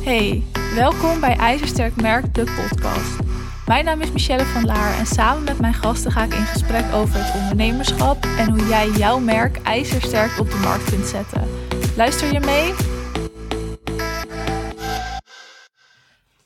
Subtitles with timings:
[0.00, 0.42] Hey,
[0.74, 3.18] welkom bij IJzersterk Merk, de podcast.
[3.66, 6.92] Mijn naam is Michelle van Laar en samen met mijn gasten ga ik in gesprek
[6.92, 11.48] over het ondernemerschap en hoe jij jouw merk ijzersterk op de markt kunt zetten.
[11.96, 12.74] Luister je mee?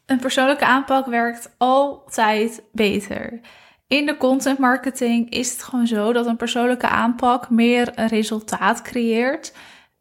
[0.07, 3.41] Een persoonlijke aanpak werkt altijd beter.
[3.87, 9.55] In de content marketing is het gewoon zo dat een persoonlijke aanpak meer resultaat creëert.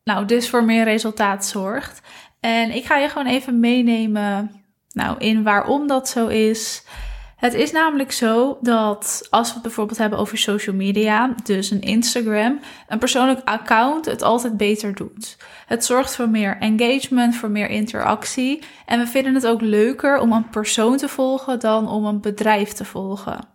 [0.04, 2.02] Nou, dus voor meer resultaat zorgt.
[2.44, 4.52] En ik ga je gewoon even meenemen
[4.92, 6.86] nou, in waarom dat zo is.
[7.36, 11.82] Het is namelijk zo dat als we het bijvoorbeeld hebben over social media, dus een
[11.82, 15.38] Instagram, een persoonlijk account het altijd beter doet.
[15.66, 18.64] Het zorgt voor meer engagement, voor meer interactie.
[18.86, 22.71] En we vinden het ook leuker om een persoon te volgen dan om een bedrijf
[22.71, 23.53] te volgen.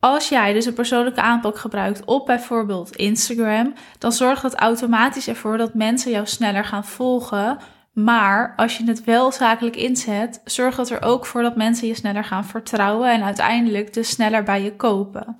[0.00, 5.56] Als jij dus een persoonlijke aanpak gebruikt op bijvoorbeeld Instagram, dan zorgt dat automatisch ervoor
[5.56, 7.58] dat mensen jou sneller gaan volgen.
[7.92, 11.94] Maar als je het wel zakelijk inzet, zorgt dat er ook voor dat mensen je
[11.94, 15.36] sneller gaan vertrouwen en uiteindelijk dus sneller bij je kopen.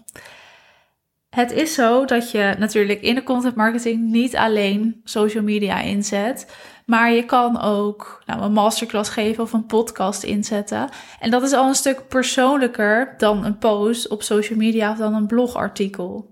[1.31, 6.55] Het is zo dat je natuurlijk in de content marketing niet alleen social media inzet,
[6.89, 10.89] maar je kan ook nou, een masterclass geven of een podcast inzetten.
[11.21, 15.15] En dat is al een stuk persoonlijker dan een post op social media of dan
[15.15, 16.31] een blogartikel.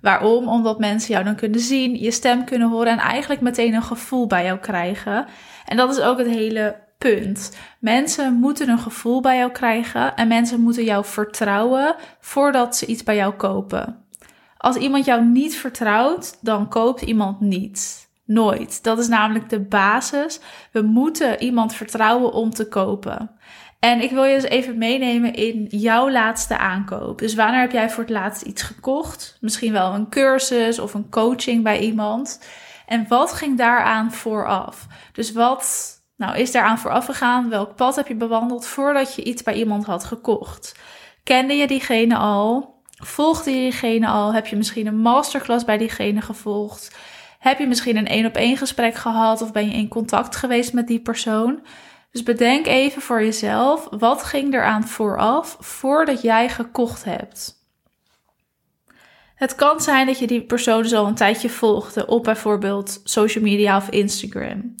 [0.00, 0.48] Waarom?
[0.48, 4.26] Omdat mensen jou dan kunnen zien, je stem kunnen horen en eigenlijk meteen een gevoel
[4.26, 5.26] bij jou krijgen.
[5.66, 7.56] En dat is ook het hele punt.
[7.78, 13.02] Mensen moeten een gevoel bij jou krijgen en mensen moeten jou vertrouwen voordat ze iets
[13.02, 14.04] bij jou kopen.
[14.56, 18.10] Als iemand jou niet vertrouwt, dan koopt iemand niet.
[18.24, 18.82] Nooit.
[18.82, 20.40] Dat is namelijk de basis.
[20.72, 23.30] We moeten iemand vertrouwen om te kopen.
[23.78, 27.18] En ik wil je eens even meenemen in jouw laatste aankoop.
[27.18, 29.36] Dus wanneer heb jij voor het laatst iets gekocht?
[29.40, 32.40] Misschien wel een cursus of een coaching bij iemand.
[32.86, 34.86] En wat ging daaraan vooraf?
[35.12, 37.48] Dus wat nou, is daaraan vooraf gegaan?
[37.48, 40.74] Welk pad heb je bewandeld voordat je iets bij iemand had gekocht?
[41.22, 42.80] Kende je diegene al?
[43.04, 44.34] Volgde je diegene al?
[44.34, 46.96] Heb je misschien een masterclass bij diegene gevolgd?
[47.42, 50.72] Heb je misschien een één op één gesprek gehad of ben je in contact geweest
[50.72, 51.66] met die persoon?
[52.10, 57.54] Dus bedenk even voor jezelf, wat ging eraan vooraf voordat jij gekocht hebt?
[59.34, 63.44] Het kan zijn dat je die persoon dus al een tijdje volgde op bijvoorbeeld social
[63.44, 64.74] media of Instagram.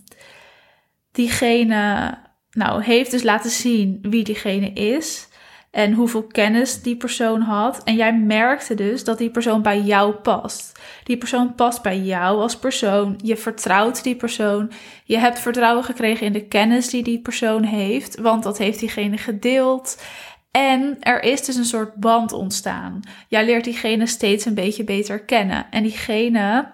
[1.12, 2.14] Diegene
[2.50, 5.28] nou, heeft dus laten zien wie diegene is
[5.72, 7.82] en hoeveel kennis die persoon had.
[7.84, 10.80] En jij merkte dus dat die persoon bij jou past.
[11.04, 13.18] Die persoon past bij jou als persoon.
[13.22, 14.70] Je vertrouwt die persoon.
[15.04, 19.18] Je hebt vertrouwen gekregen in de kennis die die persoon heeft, want dat heeft diegene
[19.18, 20.02] gedeeld.
[20.50, 23.00] En er is dus een soort band ontstaan.
[23.28, 25.66] Jij leert diegene steeds een beetje beter kennen.
[25.70, 26.72] En diegene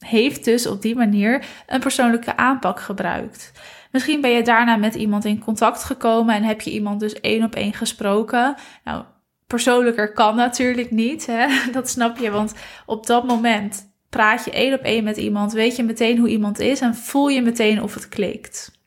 [0.00, 3.52] heeft dus op die manier een persoonlijke aanpak gebruikt.
[3.90, 7.44] Misschien ben je daarna met iemand in contact gekomen en heb je iemand dus één
[7.44, 8.54] op één gesproken.
[8.84, 9.04] Nou,
[9.46, 11.46] persoonlijker kan natuurlijk niet, hè?
[11.72, 12.54] dat snap je, want
[12.86, 16.58] op dat moment praat je één op één met iemand, weet je meteen hoe iemand
[16.58, 18.78] is en voel je meteen of het klikt.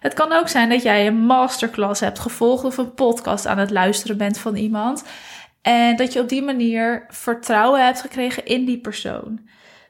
[0.00, 3.70] Het kan ook zijn dat jij een masterclass hebt gevolgd of een podcast aan het
[3.70, 5.04] luisteren bent van iemand
[5.62, 9.40] en dat je op die manier vertrouwen hebt gekregen in die persoon.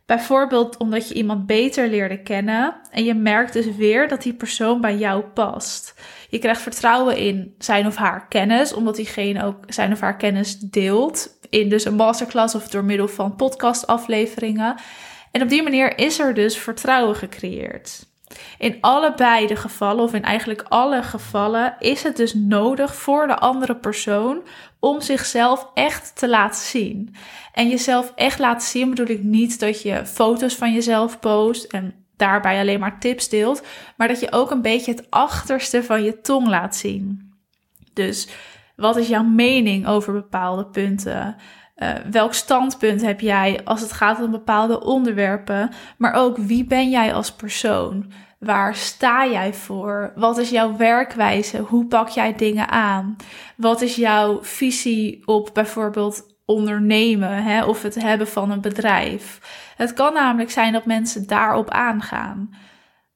[0.06, 4.80] Bijvoorbeeld omdat je iemand beter leerde kennen en je merkt dus weer dat die persoon
[4.80, 5.94] bij jou past.
[6.28, 10.58] Je krijgt vertrouwen in zijn of haar kennis, omdat diegene ook zijn of haar kennis
[10.58, 11.38] deelt.
[11.50, 14.74] In dus een masterclass of door middel van podcastafleveringen.
[15.30, 18.11] En op die manier is er dus vertrouwen gecreëerd.
[18.58, 23.38] In allebei de gevallen, of in eigenlijk alle gevallen, is het dus nodig voor de
[23.38, 24.42] andere persoon
[24.80, 27.14] om zichzelf echt te laten zien.
[27.52, 31.94] En jezelf echt laten zien bedoel ik niet dat je foto's van jezelf post en
[32.16, 33.62] daarbij alleen maar tips deelt,
[33.96, 37.32] maar dat je ook een beetje het achterste van je tong laat zien.
[37.92, 38.28] Dus
[38.76, 41.36] wat is jouw mening over bepaalde punten?
[41.82, 45.70] Uh, welk standpunt heb jij als het gaat om bepaalde onderwerpen?
[45.96, 48.12] Maar ook wie ben jij als persoon?
[48.38, 50.12] Waar sta jij voor?
[50.14, 51.58] Wat is jouw werkwijze?
[51.58, 53.16] Hoe pak jij dingen aan?
[53.56, 59.40] Wat is jouw visie op bijvoorbeeld ondernemen hè, of het hebben van een bedrijf?
[59.76, 62.54] Het kan namelijk zijn dat mensen daarop aangaan.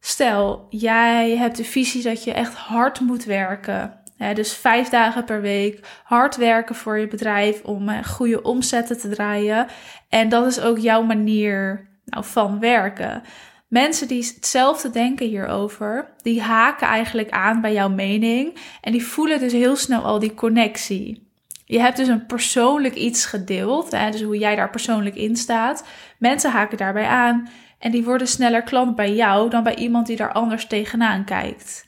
[0.00, 4.00] Stel, jij hebt de visie dat je echt hard moet werken.
[4.16, 9.08] Dus vijf dagen per week hard werken voor je bedrijf om uh, goede omzetten te
[9.08, 9.66] draaien.
[10.08, 13.22] En dat is ook jouw manier nou, van werken.
[13.68, 19.38] Mensen die hetzelfde denken hierover, die haken eigenlijk aan bij jouw mening en die voelen
[19.38, 21.24] dus heel snel al die connectie.
[21.64, 25.84] Je hebt dus een persoonlijk iets gedeeld, hè, dus hoe jij daar persoonlijk in staat.
[26.18, 27.48] Mensen haken daarbij aan
[27.78, 31.86] En die worden sneller klant bij jou dan bij iemand die daar anders tegenaan kijkt.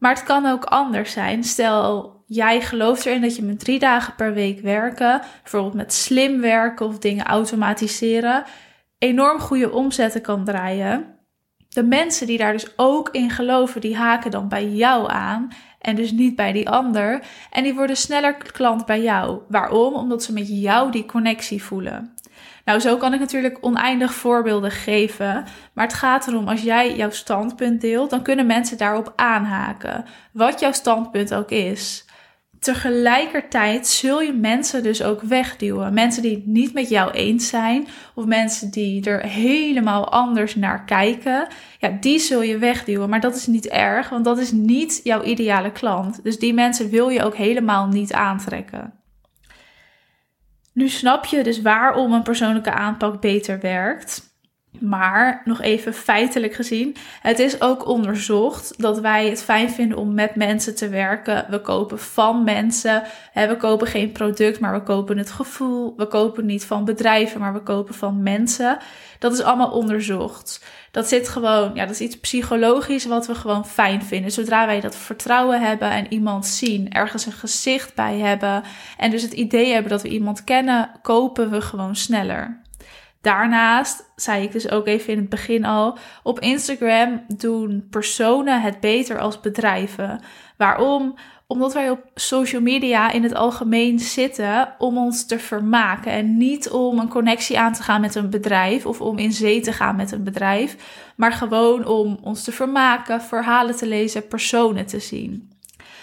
[0.00, 1.44] Maar het kan ook anders zijn.
[1.44, 6.40] Stel, jij gelooft erin dat je met drie dagen per week werken, bijvoorbeeld met slim
[6.40, 8.44] werken of dingen automatiseren,
[8.98, 11.18] enorm goede omzetten kan draaien.
[11.68, 15.94] De mensen die daar dus ook in geloven, die haken dan bij jou aan en
[15.94, 17.22] dus niet bij die ander.
[17.50, 19.40] En die worden sneller klant bij jou.
[19.48, 19.94] Waarom?
[19.94, 22.14] Omdat ze met jou die connectie voelen.
[22.64, 25.44] Nou, zo kan ik natuurlijk oneindig voorbeelden geven.
[25.72, 30.04] Maar het gaat erom, als jij jouw standpunt deelt, dan kunnen mensen daarop aanhaken.
[30.32, 32.04] Wat jouw standpunt ook is.
[32.60, 35.94] Tegelijkertijd zul je mensen dus ook wegduwen.
[35.94, 40.84] Mensen die het niet met jou eens zijn, of mensen die er helemaal anders naar
[40.84, 41.46] kijken,
[41.78, 43.08] ja, die zul je wegduwen.
[43.08, 46.22] Maar dat is niet erg, want dat is niet jouw ideale klant.
[46.22, 48.99] Dus die mensen wil je ook helemaal niet aantrekken.
[50.72, 54.29] Nu snap je dus waarom een persoonlijke aanpak beter werkt.
[54.78, 60.14] Maar nog even feitelijk gezien, het is ook onderzocht dat wij het fijn vinden om
[60.14, 61.46] met mensen te werken.
[61.48, 63.02] We kopen van mensen.
[63.34, 65.94] We kopen geen product, maar we kopen het gevoel.
[65.96, 68.78] We kopen niet van bedrijven, maar we kopen van mensen.
[69.18, 70.64] Dat is allemaal onderzocht.
[70.90, 74.30] Dat zit gewoon, ja, dat is iets psychologisch wat we gewoon fijn vinden.
[74.32, 78.62] Zodra wij dat vertrouwen hebben en iemand zien, ergens een gezicht bij hebben
[78.96, 82.59] en dus het idee hebben dat we iemand kennen, kopen we gewoon sneller.
[83.20, 88.80] Daarnaast, zei ik dus ook even in het begin al, op Instagram doen personen het
[88.80, 90.20] beter als bedrijven.
[90.56, 91.14] Waarom?
[91.46, 96.70] Omdat wij op social media in het algemeen zitten om ons te vermaken en niet
[96.70, 99.96] om een connectie aan te gaan met een bedrijf of om in zee te gaan
[99.96, 100.76] met een bedrijf,
[101.16, 105.52] maar gewoon om ons te vermaken, verhalen te lezen, personen te zien.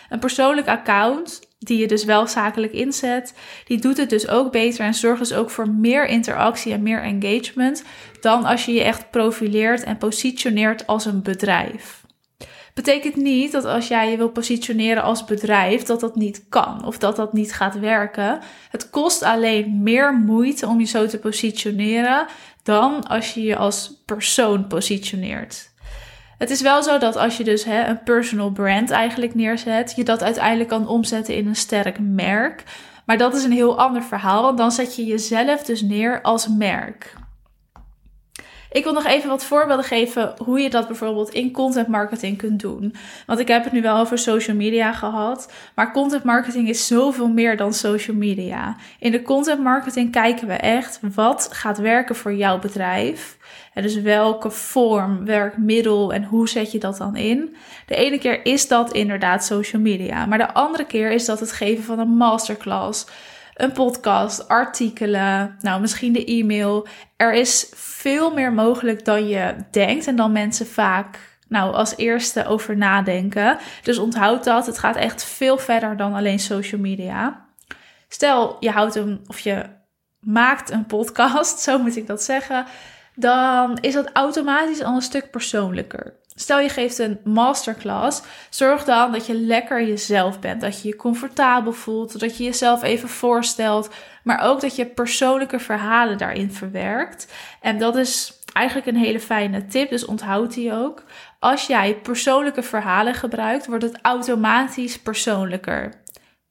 [0.10, 3.33] Een persoonlijk account die je dus wel zakelijk inzet,
[3.65, 7.01] die doet het dus ook beter en zorgt dus ook voor meer interactie en meer
[7.01, 7.83] engagement
[8.21, 12.06] dan als je je echt profileert en positioneert als een bedrijf.
[12.74, 16.98] Betekent niet dat als jij je wil positioneren als bedrijf, dat dat niet kan of
[16.98, 18.39] dat dat niet gaat werken.
[18.69, 22.25] Het kost alleen meer moeite om je zo te positioneren
[22.63, 25.75] dan als je je als persoon positioneert.
[26.38, 30.04] Het is wel zo dat als je dus hè, een personal brand eigenlijk neerzet, je
[30.04, 32.63] dat uiteindelijk kan omzetten in een sterk merk.
[33.06, 36.48] Maar dat is een heel ander verhaal, want dan zet je jezelf dus neer als
[36.48, 37.16] merk.
[38.72, 42.60] Ik wil nog even wat voorbeelden geven hoe je dat bijvoorbeeld in content marketing kunt
[42.60, 42.96] doen.
[43.25, 47.28] Want ik heb het nu wel over social media gehad, maar content marketing is zoveel
[47.28, 48.75] meer dan social media.
[49.00, 53.38] In de content marketing kijken we echt wat gaat werken voor jouw bedrijf.
[53.74, 57.56] Dus welke vorm, werkmiddel en hoe zet je dat dan in?
[57.86, 61.52] De ene keer is dat inderdaad social media, maar de andere keer is dat het
[61.52, 63.06] geven van een masterclass
[63.57, 66.88] een podcast, artikelen, nou misschien de e-mail.
[67.15, 72.45] Er is veel meer mogelijk dan je denkt en dan mensen vaak nou als eerste
[72.45, 73.57] over nadenken.
[73.83, 77.45] Dus onthoud dat, het gaat echt veel verder dan alleen social media.
[78.07, 79.65] Stel, je houdt hem of je
[80.19, 82.65] maakt een podcast, zo moet ik dat zeggen,
[83.15, 86.13] dan is dat automatisch al een stuk persoonlijker.
[86.39, 90.95] Stel je geeft een masterclass, zorg dan dat je lekker jezelf bent, dat je je
[90.95, 93.89] comfortabel voelt, dat je jezelf even voorstelt,
[94.24, 97.34] maar ook dat je persoonlijke verhalen daarin verwerkt.
[97.62, 101.04] En dat is eigenlijk een hele fijne tip, dus onthoud die ook.
[101.39, 105.94] Als jij persoonlijke verhalen gebruikt, wordt het automatisch persoonlijker.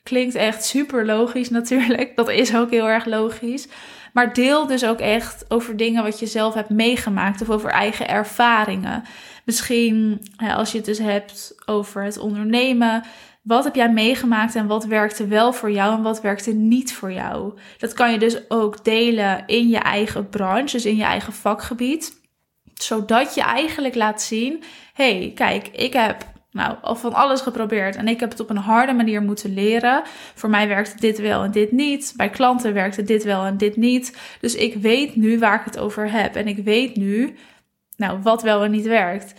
[0.02, 3.69] Klinkt echt super logisch natuurlijk, dat is ook heel erg logisch.
[4.12, 8.09] Maar deel dus ook echt over dingen wat je zelf hebt meegemaakt of over eigen
[8.09, 9.05] ervaringen.
[9.47, 13.03] Misschien als je het dus hebt over het ondernemen.
[13.43, 17.12] Wat heb jij meegemaakt en wat werkte wel voor jou en wat werkte niet voor
[17.12, 17.59] jou?
[17.79, 22.21] Dat kan je dus ook delen in je eigen branche, dus in je eigen vakgebied.
[22.75, 24.62] Zodat je eigenlijk laat zien:
[24.93, 28.57] hey, kijk, ik heb nou, al van alles geprobeerd en ik heb het op een
[28.57, 30.03] harde manier moeten leren.
[30.35, 32.15] Voor mij werkte dit wel en dit niet.
[32.17, 34.19] Bij klanten werkte dit wel en dit niet.
[34.41, 36.35] Dus ik weet nu waar ik het over heb.
[36.35, 37.37] En ik weet nu,
[37.97, 39.35] nou, wat wel en niet werkt.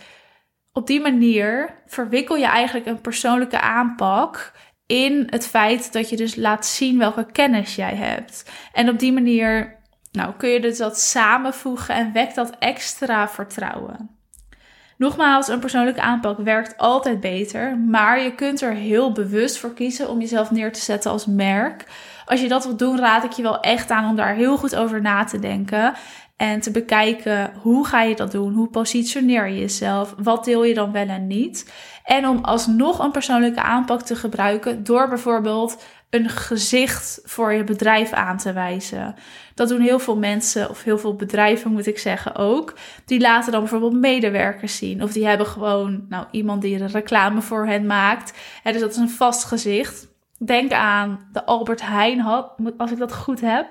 [0.72, 4.52] Op die manier verwikkel je eigenlijk een persoonlijke aanpak
[4.86, 8.50] in het feit dat je dus laat zien welke kennis jij hebt.
[8.72, 9.76] En op die manier
[10.12, 14.10] nou, kun je dus dat samenvoegen en wekt dat extra vertrouwen.
[14.96, 20.08] Nogmaals, een persoonlijke aanpak werkt altijd beter, maar je kunt er heel bewust voor kiezen
[20.08, 21.84] om jezelf neer te zetten als merk.
[22.24, 24.76] Als je dat wilt doen, raad ik je wel echt aan om daar heel goed
[24.76, 25.94] over na te denken.
[26.38, 28.54] En te bekijken hoe ga je dat doen?
[28.54, 30.14] Hoe positioneer je jezelf?
[30.18, 31.72] Wat deel je dan wel en niet?
[32.04, 38.12] En om alsnog een persoonlijke aanpak te gebruiken door bijvoorbeeld een gezicht voor je bedrijf
[38.12, 39.14] aan te wijzen.
[39.54, 42.74] Dat doen heel veel mensen, of heel veel bedrijven moet ik zeggen ook.
[43.04, 45.02] Die laten dan bijvoorbeeld medewerkers zien.
[45.02, 48.38] Of die hebben gewoon nou, iemand die een reclame voor hen maakt.
[48.62, 50.08] En dus dat is een vast gezicht.
[50.38, 52.20] Denk aan de Albert Heijn
[52.76, 53.66] als ik dat goed heb.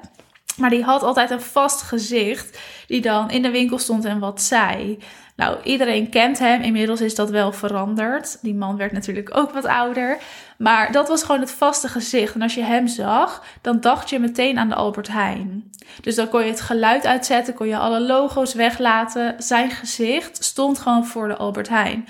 [0.57, 4.41] Maar die had altijd een vast gezicht die dan in de winkel stond en wat
[4.41, 4.97] zei.
[5.35, 6.61] Nou, iedereen kent hem.
[6.61, 8.37] Inmiddels is dat wel veranderd.
[8.41, 10.17] Die man werd natuurlijk ook wat ouder.
[10.57, 12.35] Maar dat was gewoon het vaste gezicht.
[12.35, 15.71] En als je hem zag, dan dacht je meteen aan de Albert Heijn.
[16.01, 19.35] Dus dan kon je het geluid uitzetten, kon je alle logo's weglaten.
[19.37, 22.07] Zijn gezicht stond gewoon voor de Albert Heijn.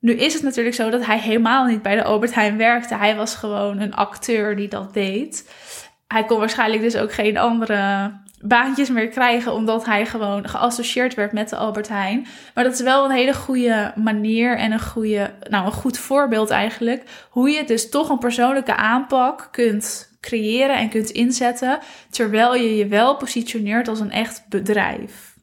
[0.00, 2.94] Nu is het natuurlijk zo dat hij helemaal niet bij de Albert Heijn werkte.
[2.94, 5.50] Hij was gewoon een acteur die dat deed.
[6.08, 11.32] Hij kon waarschijnlijk dus ook geen andere baantjes meer krijgen, omdat hij gewoon geassocieerd werd
[11.32, 12.26] met de Albert Heijn.
[12.54, 16.50] Maar dat is wel een hele goede manier en een, goede, nou, een goed voorbeeld
[16.50, 17.02] eigenlijk.
[17.30, 21.78] Hoe je dus toch een persoonlijke aanpak kunt creëren en kunt inzetten,
[22.10, 25.35] terwijl je je wel positioneert als een echt bedrijf.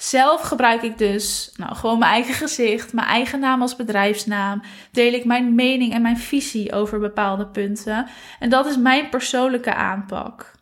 [0.00, 4.62] Zelf gebruik ik dus nou, gewoon mijn eigen gezicht, mijn eigen naam als bedrijfsnaam.
[4.92, 8.06] Deel ik mijn mening en mijn visie over bepaalde punten.
[8.38, 10.52] En dat is mijn persoonlijke aanpak.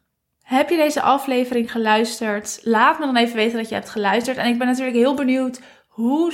[0.42, 2.61] Heb je deze aflevering geluisterd?
[2.62, 4.37] Laat me dan even weten dat je hebt geluisterd.
[4.37, 6.33] En ik ben natuurlijk heel benieuwd, hoe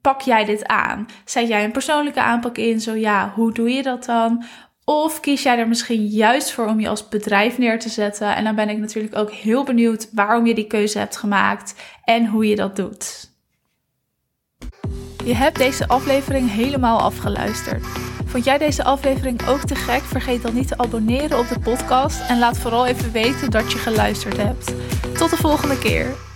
[0.00, 1.06] pak jij dit aan?
[1.24, 2.80] Zet jij een persoonlijke aanpak in?
[2.80, 4.44] Zo ja, hoe doe je dat dan?
[4.88, 8.36] Of kies jij er misschien juist voor om je als bedrijf neer te zetten?
[8.36, 12.26] En dan ben ik natuurlijk ook heel benieuwd waarom je die keuze hebt gemaakt en
[12.26, 13.30] hoe je dat doet.
[15.24, 17.86] Je hebt deze aflevering helemaal afgeluisterd.
[18.24, 20.02] Vond jij deze aflevering ook te gek?
[20.02, 23.78] Vergeet dan niet te abonneren op de podcast en laat vooral even weten dat je
[23.78, 24.74] geluisterd hebt.
[25.18, 26.27] Tot de volgende keer.